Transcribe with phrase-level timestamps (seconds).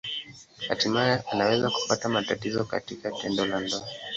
[0.67, 3.87] Hatimaye anaweza kupata matatizo katika tendo la ndoa.